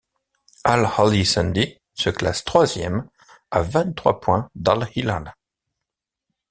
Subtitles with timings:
[0.69, 3.07] Al Ahly Shendi se classe troisième
[3.51, 5.35] à vingt-trois points d'Al-Hilal.